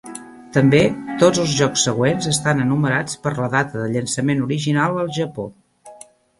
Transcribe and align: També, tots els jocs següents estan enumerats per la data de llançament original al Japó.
També, 0.53 0.79
tots 1.23 1.41
els 1.43 1.53
jocs 1.59 1.83
següents 1.89 2.29
estan 2.33 2.65
enumerats 2.65 3.21
per 3.27 3.35
la 3.43 3.53
data 3.59 3.85
de 3.85 3.93
llançament 3.95 4.45
original 4.51 5.01
al 5.07 5.15
Japó. 5.23 5.51